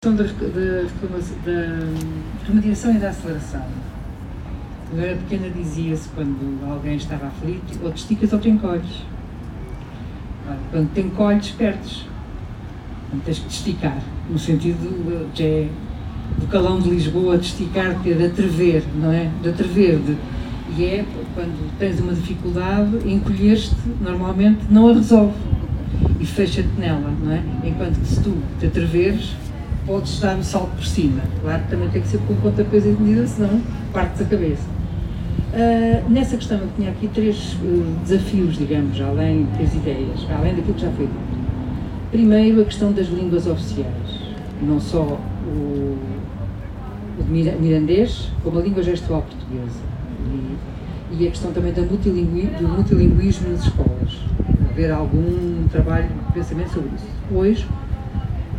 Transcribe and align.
questão 0.00 0.14
da, 0.14 0.22
da, 0.22 1.88
remediação 2.46 2.94
e 2.94 2.98
da 2.98 3.08
aceleração. 3.08 3.64
Quando 4.88 5.00
eu 5.00 5.10
era 5.10 5.16
pequena 5.16 5.50
dizia-se 5.50 6.08
quando 6.10 6.70
alguém 6.70 6.94
estava 6.94 7.26
aflito, 7.26 7.80
ou 7.82 7.90
te 7.90 7.96
esticas 7.96 8.32
ou 8.32 8.38
te 8.38 8.48
encolhes. 8.48 9.02
Quando 10.70 10.94
te 10.94 11.00
encolhes, 11.00 11.50
perdes. 11.50 12.06
Então, 13.08 13.18
tens 13.24 13.40
que 13.40 13.48
te 13.48 13.54
esticar, 13.54 13.98
no 14.30 14.38
sentido 14.38 15.28
de, 15.34 15.42
é 15.42 15.68
do 16.38 16.46
calão 16.46 16.78
de 16.78 16.90
Lisboa, 16.90 17.36
de 17.36 17.46
esticar, 17.46 17.98
de 17.98 18.24
atrever, 18.24 18.84
não 18.94 19.10
é? 19.10 19.28
De 19.42 19.48
atrever, 19.48 19.98
de, 19.98 20.16
e 20.76 20.84
é 20.84 21.04
quando 21.34 21.76
tens 21.76 21.98
uma 21.98 22.12
dificuldade, 22.12 22.98
encolher-te 23.04 23.74
normalmente 24.00 24.60
não 24.70 24.90
a 24.90 24.94
resolve 24.94 25.34
e 26.20 26.24
fecha-te 26.24 26.68
nela, 26.78 27.12
não 27.20 27.32
é? 27.32 27.42
Enquanto 27.64 27.98
que 27.98 28.06
se 28.06 28.22
tu 28.22 28.32
te 28.60 28.66
atreveres, 28.66 29.34
podes 29.88 30.20
dar 30.20 30.36
um 30.36 30.42
salto 30.42 30.70
por 30.76 30.84
cima. 30.84 31.22
Claro 31.40 31.62
que 31.62 31.70
também 31.70 31.88
tem 31.88 32.02
que 32.02 32.08
ser 32.08 32.18
com 32.18 32.34
pontapés 32.36 32.84
e 32.84 32.90
medida, 32.90 33.26
senão 33.26 33.60
partes 33.92 34.20
a 34.20 34.24
cabeça. 34.26 34.62
Uh, 35.48 36.10
nessa 36.10 36.36
questão 36.36 36.58
eu 36.58 36.68
tinha 36.76 36.90
aqui 36.90 37.08
três 37.08 37.54
uh, 37.54 37.98
desafios, 38.04 38.58
digamos, 38.58 39.00
além 39.00 39.46
das 39.58 39.74
ideias, 39.74 40.26
além 40.30 40.54
daquilo 40.54 40.74
que 40.74 40.82
já 40.82 40.90
foi 40.90 41.06
dito. 41.06 41.38
Primeiro, 42.10 42.60
a 42.60 42.64
questão 42.64 42.92
das 42.92 43.06
línguas 43.08 43.46
oficiais. 43.46 44.28
Não 44.60 44.78
só 44.78 45.18
o, 45.46 45.98
o 47.18 47.24
mirandês, 47.28 48.30
como 48.44 48.58
a 48.58 48.62
língua 48.62 48.82
gestual 48.82 49.22
portuguesa. 49.22 49.80
E, 51.10 51.22
e 51.22 51.26
a 51.26 51.30
questão 51.30 51.50
também 51.52 51.72
do, 51.72 51.82
multilingui, 51.82 52.46
do 52.58 52.68
multilinguismo 52.68 53.50
nas 53.50 53.64
escolas. 53.64 54.18
Haver 54.70 54.92
algum 54.92 55.66
trabalho 55.70 56.08
pensamento 56.34 56.74
sobre 56.74 56.90
isso. 56.94 57.06
Depois, 57.28 57.66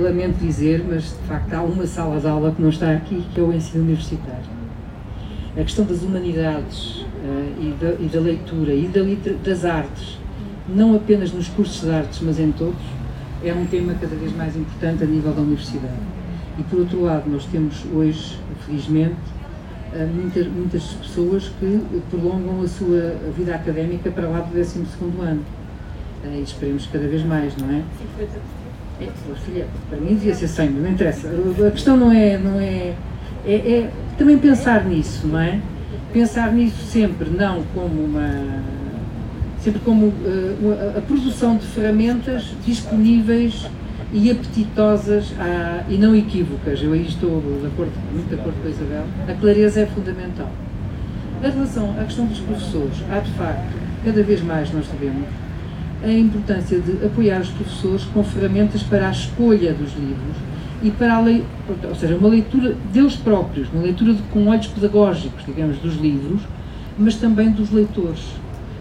lamento 0.00 0.38
dizer, 0.38 0.84
mas 0.88 1.02
de 1.04 1.28
facto 1.28 1.52
há 1.52 1.62
uma 1.62 1.86
sala 1.86 2.18
de 2.20 2.26
aula 2.26 2.52
que 2.52 2.62
não 2.62 2.70
está 2.70 2.92
aqui, 2.92 3.24
que 3.34 3.40
é 3.40 3.42
o 3.42 3.52
ensino 3.52 3.84
universitário. 3.84 4.62
A 5.54 5.62
questão 5.62 5.84
das 5.84 6.02
humanidades 6.02 7.00
uh, 7.00 7.60
e, 7.60 7.76
da, 7.78 7.92
e, 8.00 8.08
da, 8.08 8.20
leitura 8.20 8.72
e 8.72 8.86
da, 8.86 9.02
das 9.44 9.64
artes, 9.64 10.18
não 10.68 10.94
apenas 10.96 11.32
nos 11.32 11.48
cursos 11.48 11.82
de 11.82 11.90
artes, 11.90 12.20
mas 12.22 12.38
em 12.38 12.52
todos, 12.52 12.80
é 13.44 13.52
um 13.52 13.66
tema 13.66 13.94
cada 13.94 14.14
vez 14.16 14.34
mais 14.34 14.56
importante 14.56 15.02
a 15.02 15.06
nível 15.06 15.32
da 15.32 15.42
universidade. 15.42 15.92
E 16.58 16.62
por 16.62 16.80
outro 16.80 17.02
lado, 17.02 17.28
nós 17.28 17.44
temos 17.46 17.84
hoje, 17.92 18.38
felizmente, 18.64 19.16
uh, 19.92 20.06
muitas, 20.14 20.46
muitas 20.46 20.84
pessoas 20.94 21.50
que 21.60 21.82
prolongam 22.10 22.62
a 22.62 22.68
sua 22.68 23.16
vida 23.36 23.54
académica 23.54 24.10
para 24.10 24.28
lá 24.28 24.40
do 24.40 24.54
12 24.54 24.80
ano. 25.20 25.42
Uh, 26.24 26.38
e 26.38 26.42
esperemos 26.42 26.86
cada 26.86 27.06
vez 27.06 27.22
mais, 27.24 27.54
não 27.58 27.68
é? 27.68 27.82
50%. 28.22 28.61
É, 29.56 29.66
para 29.88 29.98
mim 29.98 30.14
devia 30.14 30.34
ser 30.34 30.48
100, 30.48 30.70
não 30.70 30.90
interessa. 30.90 31.28
A 31.66 31.70
questão 31.70 31.96
não 31.96 32.12
é, 32.12 32.38
não 32.38 32.60
é, 32.60 32.94
é, 33.46 33.54
é 33.54 33.90
também 34.16 34.38
pensar 34.38 34.84
nisso, 34.84 35.26
não 35.26 35.38
é? 35.38 35.60
Pensar 36.12 36.52
nisso 36.52 36.84
sempre, 36.84 37.30
não 37.30 37.62
como 37.74 38.04
uma 38.04 38.62
sempre 39.62 39.80
como 39.80 40.06
uh, 40.06 40.98
a, 40.98 41.00
produção 41.00 41.56
de 41.56 41.64
ferramentas 41.66 42.52
disponíveis 42.66 43.64
e 44.12 44.30
apetitosas 44.30 45.32
a, 45.38 45.84
e 45.88 45.96
não 45.96 46.14
equívocas. 46.16 46.82
Eu 46.82 46.92
aí 46.92 47.06
estou 47.06 47.40
de 47.40 47.66
acordo, 47.66 47.92
muito 48.12 48.28
de 48.28 48.34
acordo 48.34 48.60
com 48.60 48.66
a 48.66 48.70
Isabel. 48.70 49.04
A 49.28 49.34
clareza 49.34 49.80
é 49.80 49.86
fundamental. 49.86 50.50
Em 51.42 51.50
relação 51.50 51.94
à 51.98 52.04
questão 52.04 52.26
dos 52.26 52.40
professores, 52.40 53.02
há 53.10 53.20
de 53.20 53.30
facto, 53.32 53.72
cada 54.04 54.22
vez 54.22 54.42
mais 54.42 54.72
nós 54.72 54.86
sabemos, 54.86 55.26
a 56.02 56.12
importância 56.12 56.80
de 56.80 57.04
apoiar 57.04 57.40
os 57.40 57.50
professores 57.50 58.04
com 58.04 58.22
ferramentas 58.24 58.82
para 58.82 59.08
a 59.08 59.10
escolha 59.10 59.72
dos 59.72 59.94
livros 59.94 60.36
e 60.82 60.90
para 60.90 61.14
a 61.14 61.20
lei, 61.20 61.44
ou 61.88 61.94
seja, 61.94 62.16
uma 62.16 62.28
leitura 62.28 62.74
deles 62.92 63.14
próprios, 63.14 63.68
uma 63.72 63.82
leitura 63.82 64.14
de, 64.14 64.22
com 64.24 64.48
olhos 64.48 64.66
pedagógicos, 64.66 65.44
digamos, 65.46 65.78
dos 65.78 65.94
livros, 65.96 66.42
mas 66.98 67.14
também 67.16 67.50
dos 67.50 67.70
leitores. 67.70 68.22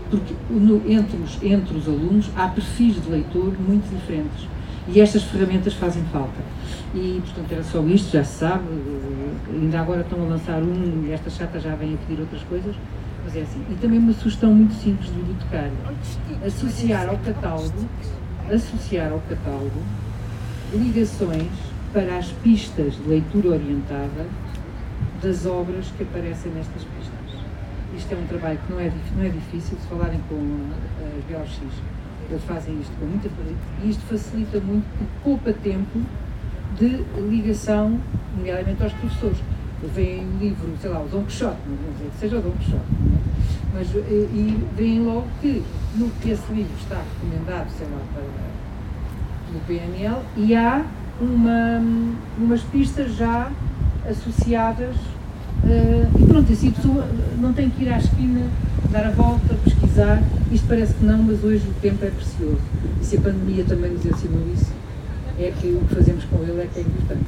Porque 0.09 0.33
no, 0.49 0.81
entre, 0.91 1.17
os, 1.17 1.41
entre 1.43 1.77
os 1.77 1.87
alunos 1.87 2.29
há 2.35 2.47
perfis 2.47 3.01
de 3.01 3.09
leitor 3.09 3.53
muito 3.59 3.89
diferentes 3.93 4.47
e 4.87 4.99
estas 4.99 5.23
ferramentas 5.23 5.73
fazem 5.73 6.03
falta. 6.11 6.41
E, 6.93 7.21
portanto, 7.23 7.51
era 7.51 7.63
só 7.63 7.81
isto, 7.85 8.11
já 8.11 8.23
se 8.23 8.39
sabe, 8.39 8.63
ainda 9.49 9.79
agora 9.79 10.01
estão 10.01 10.21
a 10.21 10.27
lançar 10.27 10.61
um 10.61 11.05
e 11.07 11.11
esta 11.11 11.29
chata 11.29 11.59
já 11.59 11.75
vem 11.75 11.93
a 11.93 11.97
pedir 11.97 12.19
outras 12.19 12.41
coisas, 12.43 12.75
mas 13.23 13.35
é 13.35 13.41
assim. 13.41 13.63
E 13.69 13.75
também 13.75 13.99
uma 13.99 14.13
sugestão 14.13 14.53
muito 14.53 14.73
simples 14.73 15.09
do 15.09 15.17
bibliotecário. 15.17 15.73
Associar 16.45 17.09
ao 17.09 17.17
catálogo, 17.17 17.89
associar 18.51 19.11
ao 19.11 19.19
catálogo 19.21 19.81
ligações 20.73 21.51
para 21.93 22.17
as 22.17 22.27
pistas 22.43 22.95
de 22.95 23.07
leitura 23.07 23.49
orientada 23.49 24.25
das 25.21 25.45
obras 25.45 25.87
que 25.97 26.03
aparecem 26.03 26.51
nestas 26.53 26.83
pistas. 26.83 27.41
Isto 27.95 28.13
é 28.13 28.17
um 28.17 28.25
trabalho 28.25 28.57
que 28.65 28.71
não 28.71 28.79
é, 28.79 28.91
não 29.17 29.23
é 29.25 29.29
difícil, 29.29 29.77
se 29.77 29.87
falarem 29.87 30.19
com 30.29 30.35
as 31.17 31.23
BOX, 31.25 31.59
eles 32.29 32.43
fazem 32.45 32.79
isto 32.79 32.93
com 32.97 33.05
muita 33.05 33.29
facilidade, 33.29 33.59
e 33.83 33.89
isto 33.89 34.01
facilita 34.03 34.59
muito 34.61 34.85
porque 34.97 35.13
poupa 35.23 35.53
tempo 35.53 36.01
de 36.79 37.03
ligação, 37.29 37.99
nomeadamente 38.35 38.81
aos 38.81 38.93
professores 38.93 39.37
veem 39.87 40.25
o 40.25 40.37
livro, 40.39 40.69
sei 40.81 40.89
lá, 40.89 41.01
o 41.01 41.07
Dom 41.07 41.23
Quixote, 41.23 41.57
não 41.67 41.75
vou 41.75 41.93
dizer 41.93 42.09
que 42.11 42.19
seja 42.19 42.37
o 42.37 42.41
Dom 42.41 42.51
Quixote, 42.51 42.83
mas 43.73 43.87
e, 43.93 43.97
e 43.97 44.67
veem 44.75 45.03
logo 45.03 45.27
que, 45.41 45.63
no, 45.95 46.09
que 46.21 46.31
esse 46.31 46.53
livro 46.53 46.73
está 46.79 47.01
recomendado, 47.01 47.69
sei 47.77 47.87
lá, 47.87 47.99
para, 48.13 48.23
pelo 49.47 49.59
PNL, 49.65 50.21
e 50.37 50.55
há 50.55 50.85
uma, 51.19 51.81
umas 52.37 52.61
pistas 52.63 53.15
já 53.15 53.51
associadas 54.07 54.95
uh, 54.95 56.19
e 56.19 56.25
pronto, 56.25 56.51
assim 56.51 56.69
a 56.69 56.71
pessoa 56.71 57.07
não 57.39 57.53
tem 57.53 57.69
que 57.69 57.83
ir 57.83 57.93
à 57.93 57.97
esquina, 57.97 58.47
dar 58.91 59.05
a 59.05 59.11
volta, 59.11 59.53
pesquisar, 59.63 60.21
isto 60.51 60.67
parece 60.67 60.93
que 60.93 61.05
não, 61.05 61.21
mas 61.23 61.43
hoje 61.43 61.65
o 61.67 61.73
tempo 61.81 62.03
é 62.03 62.09
precioso. 62.09 62.59
E 63.01 63.05
se 63.05 63.17
a 63.17 63.21
pandemia 63.21 63.63
também 63.63 63.91
nos 63.91 64.05
ensinou 64.05 64.41
isso, 64.53 64.71
é 65.39 65.51
que 65.59 65.67
o 65.67 65.79
que 65.87 65.95
fazemos 65.95 66.23
com 66.25 66.37
ele 66.43 66.61
é 66.61 66.67
que 66.71 66.79
é 66.79 66.81
importante. 66.81 67.25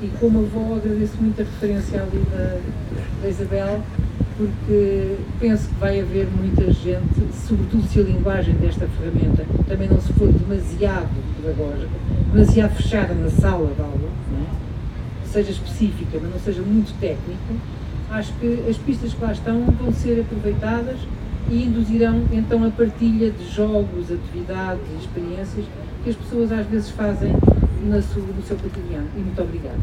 E 0.00 0.08
como 0.20 0.40
avó, 0.40 0.76
agradeço 0.76 1.16
muito 1.20 1.40
a 1.40 1.44
referência 1.44 2.02
ali 2.02 2.24
da, 2.30 2.58
da 3.20 3.28
Isabel, 3.28 3.82
porque 4.36 5.16
penso 5.40 5.68
que 5.68 5.74
vai 5.74 6.00
haver 6.00 6.28
muita 6.28 6.72
gente, 6.72 7.20
sobretudo 7.46 7.82
se 7.88 7.98
a 7.98 8.02
linguagem 8.02 8.54
desta 8.54 8.86
ferramenta 8.86 9.44
também 9.66 9.88
não 9.88 10.00
se 10.00 10.12
for 10.12 10.28
demasiado 10.28 11.08
pedagógica, 11.36 11.90
demasiado 12.32 12.74
fechada 12.74 13.14
na 13.14 13.28
sala 13.28 13.72
de 13.74 13.80
aula, 13.80 14.08
é? 14.40 15.28
seja 15.28 15.50
específica, 15.50 16.18
mas 16.22 16.30
não 16.30 16.38
seja 16.38 16.62
muito 16.62 16.92
técnica, 17.00 17.54
acho 18.10 18.32
que 18.34 18.64
as 18.68 18.76
pistas 18.76 19.12
que 19.12 19.22
lá 19.22 19.32
estão 19.32 19.64
vão 19.64 19.92
ser 19.92 20.20
aproveitadas 20.20 20.98
e 21.50 21.64
induzirão 21.64 22.22
então 22.30 22.64
a 22.64 22.70
partilha 22.70 23.30
de 23.30 23.48
jogos, 23.52 24.12
atividades 24.12 24.84
experiências 25.00 25.64
que 26.04 26.10
as 26.10 26.16
pessoas 26.16 26.52
às 26.52 26.66
vezes 26.66 26.90
fazem 26.90 27.34
na 27.82 28.00
sua, 28.00 28.22
no 28.22 28.42
seu 28.42 28.56
cotidiano. 28.56 29.08
E 29.16 29.20
muito 29.20 29.42
obrigada. 29.42 29.78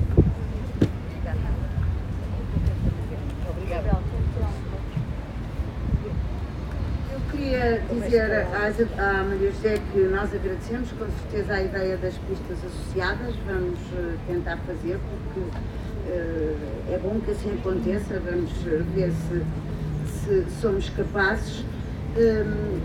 Eu 7.11 7.19
queria 7.31 7.81
dizer 7.93 8.31
à, 8.31 9.19
à 9.19 9.23
Maria 9.23 9.51
José 9.51 9.79
que 9.91 9.99
nós 9.99 10.33
agradecemos 10.33 10.91
com 10.93 11.05
certeza 11.05 11.53
a 11.53 11.63
ideia 11.63 11.97
das 11.97 12.15
pistas 12.15 12.57
associadas, 12.65 13.35
vamos 13.45 13.79
eh, 13.97 14.15
tentar 14.27 14.57
fazer 14.57 14.99
porque 15.09 15.39
uh, 15.39 16.57
é 16.91 16.99
bom 17.01 17.19
que 17.21 17.31
assim 17.31 17.53
aconteça, 17.53 18.19
vamos 18.19 18.51
ver 18.93 19.11
se, 19.11 19.43
se 20.07 20.45
somos 20.61 20.89
capazes. 20.89 21.63
Um, 22.17 22.79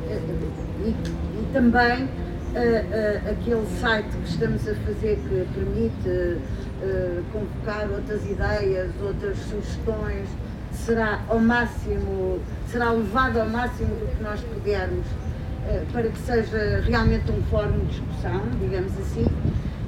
e, 0.85 0.91
e 0.91 1.53
também 1.53 2.09
uh, 2.55 3.31
aquele 3.31 3.67
site 3.81 4.09
que 4.09 4.29
estamos 4.29 4.69
a 4.69 4.75
fazer 4.75 5.17
que 5.17 5.47
permite 5.55 6.09
uh, 6.09 7.23
convocar 7.33 7.91
outras 7.91 8.25
ideias, 8.25 8.91
outras 9.03 9.37
sugestões, 9.39 10.29
será 10.73 11.21
ao 11.29 11.41
máximo, 11.41 12.41
será 12.69 12.91
levado 12.91 13.41
ao 13.41 13.49
máximo 13.49 13.95
do 13.97 14.17
que 14.17 14.23
nós 14.23 14.41
pudermos 14.41 15.07
para 15.93 16.09
que 16.11 16.19
seja 16.19 16.83
realmente 16.85 17.33
um 17.33 17.43
fórum 17.45 17.79
de 17.79 17.87
discussão, 17.87 18.43
digamos 18.61 18.93
assim. 18.99 19.27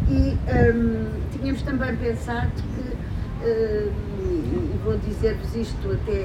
E 0.09 0.39
um, 0.73 1.07
tínhamos 1.33 1.61
também 1.63 1.95
pensado 1.97 2.51
que, 2.75 2.97
e 3.45 4.81
vou 4.83 4.97
dizer-vos 4.99 5.55
isto 5.55 5.93
até 5.93 6.25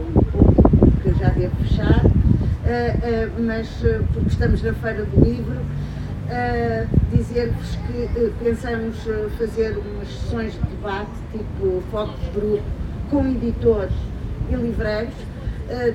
um 0.00 0.22
pouco, 0.30 0.70
que 1.02 1.12
já 1.18 1.28
devo 1.28 1.54
fechar, 1.56 2.00
mas 3.38 3.68
uh, 3.82 4.04
porque 4.12 4.28
estamos 4.28 4.62
na 4.62 4.72
Feira 4.74 5.04
do 5.04 5.24
Livro, 5.24 5.60
dizer-vos 7.12 7.76
que 7.86 8.32
pensamos 8.42 8.96
fazer 9.38 9.78
umas 9.78 10.08
sessões 10.08 10.54
de 10.54 10.60
debate, 10.60 11.10
tipo 11.30 11.82
foco 11.90 12.18
de 12.18 12.30
grupo, 12.30 12.64
com 13.10 13.26
editores 13.28 13.94
e 14.50 14.56
livreiros. 14.56 15.14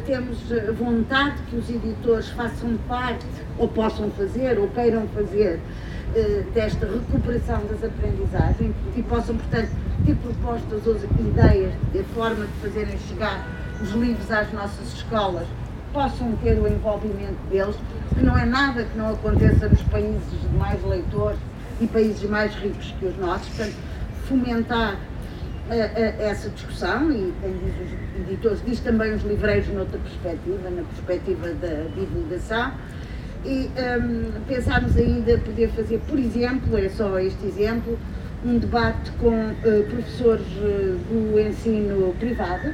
temos 0.05 0.37
vontade 0.79 1.35
que 1.49 1.57
os 1.57 1.69
editores 1.69 2.29
façam 2.29 2.77
parte, 2.87 3.25
ou 3.57 3.67
possam 3.67 4.09
fazer, 4.11 4.57
ou 4.57 4.69
queiram 4.69 5.05
fazer, 5.09 5.59
eh, 6.13 6.43
desta 6.53 6.85
recuperação 6.85 7.61
das 7.67 7.81
aprendizagens 7.85 8.75
e 8.97 9.01
possam, 9.01 9.37
portanto, 9.37 9.69
ter 10.05 10.15
propostas 10.15 10.85
ou 10.85 10.97
ideias 11.25 11.71
de 11.93 12.03
forma 12.13 12.47
de 12.47 12.51
fazerem 12.61 12.97
chegar 13.07 13.47
os 13.81 13.91
livros 13.91 14.29
às 14.29 14.51
nossas 14.51 14.93
escolas, 14.93 15.47
possam 15.93 16.35
ter 16.43 16.59
o 16.59 16.67
envolvimento 16.67 17.37
deles, 17.49 17.75
que 18.13 18.23
não 18.23 18.37
é 18.37 18.45
nada 18.45 18.83
que 18.83 18.97
não 18.97 19.13
aconteça 19.13 19.67
nos 19.67 19.81
países 19.83 20.41
de 20.41 20.57
mais 20.57 20.83
leitores 20.83 21.39
e 21.79 21.87
países 21.87 22.29
mais 22.29 22.53
ricos 22.55 22.93
que 22.99 23.05
os 23.05 23.17
nossos, 23.17 23.47
portanto, 23.49 23.75
fomentar 24.27 24.93
uh, 24.95 25.73
uh, 25.73 26.21
essa 26.21 26.49
discussão 26.49 27.11
e 27.11 27.33
tem 27.41 27.53
diz 27.53 27.91
os 27.91 28.27
editores, 28.27 28.61
diz 28.65 28.79
também 28.79 29.13
os 29.13 29.23
livreiros 29.23 29.67
noutra 29.69 29.99
perspectiva, 29.99 30.69
na 30.69 30.83
perspectiva 30.83 31.47
da 31.53 31.83
divulgação. 31.95 32.71
E 33.43 33.71
um, 33.99 34.41
pensarmos 34.47 34.95
ainda 34.95 35.37
poder 35.39 35.69
fazer, 35.69 35.99
por 36.07 36.19
exemplo, 36.19 36.77
é 36.77 36.89
só 36.89 37.17
este 37.17 37.43
exemplo, 37.47 37.97
um 38.45 38.59
debate 38.59 39.11
com 39.19 39.29
uh, 39.29 39.83
professores 39.89 40.45
uh, 40.57 40.97
do 41.09 41.39
ensino 41.39 42.13
privado, 42.19 42.73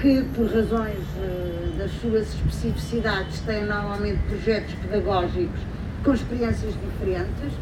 que 0.00 0.24
por 0.34 0.46
razões 0.46 0.98
uh, 1.18 1.78
das 1.78 1.90
suas 2.00 2.34
especificidades 2.34 3.40
têm 3.40 3.66
normalmente 3.66 4.18
projetos 4.28 4.74
pedagógicos 4.74 5.60
com 6.02 6.14
experiências 6.14 6.72
diferentes. 6.74 7.52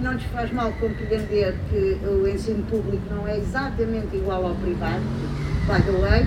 Não 0.00 0.12
lhes 0.12 0.24
faz 0.24 0.50
mal 0.52 0.72
compreender 0.72 1.54
que 1.70 1.98
o 2.06 2.26
ensino 2.26 2.62
público 2.64 3.02
não 3.14 3.28
é 3.28 3.38
exatamente 3.38 4.16
igual 4.16 4.46
ao 4.46 4.54
privado, 4.56 5.02
by 5.66 5.82
the 5.82 5.92
way, 6.00 6.26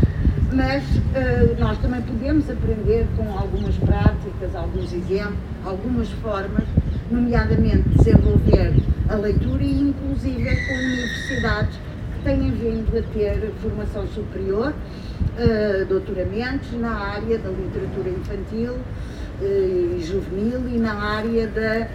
mas 0.54 0.84
uh, 0.84 1.60
nós 1.60 1.78
também 1.80 2.02
podemos 2.02 2.50
aprender 2.50 3.08
com 3.18 3.38
algumas 3.38 3.76
práticas, 3.78 4.56
alguns 4.56 4.94
exemplos, 4.94 5.38
algumas 5.66 6.10
formas, 6.10 6.64
nomeadamente 7.10 7.90
desenvolver 7.90 8.74
a 9.10 9.16
leitura 9.16 9.64
e 9.64 9.82
inclusive 9.82 10.68
com 10.68 10.74
universidades 10.74 11.89
têm 12.24 12.52
vindo 12.52 12.98
a 12.98 13.02
ter 13.14 13.52
formação 13.62 14.08
superior, 14.08 14.74
uh, 14.74 15.86
doutoramentos 15.86 16.72
na 16.74 16.92
área 16.92 17.38
da 17.38 17.50
literatura 17.50 18.10
infantil 18.10 18.74
uh, 18.74 19.98
e 19.98 20.02
juvenil 20.02 20.68
e 20.68 20.78
na 20.78 20.94
área 20.94 21.48
da 21.48 21.88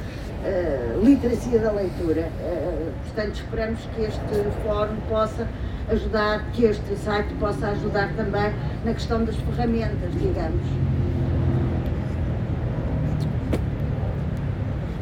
literacia 1.02 1.58
da 1.58 1.72
leitura. 1.72 2.28
portanto, 3.04 3.36
esperamos 3.36 3.80
que 3.94 4.02
este 4.02 4.20
fórum 4.62 4.96
possa 5.08 5.48
ajudar, 5.88 6.44
que 6.52 6.64
este 6.64 6.96
site 6.96 7.32
possa 7.40 7.68
ajudar 7.68 8.12
também 8.14 8.52
na 8.84 8.92
questão 8.92 9.24
das 9.24 9.36
ferramentas, 9.36 10.12
digamos. 10.20 10.60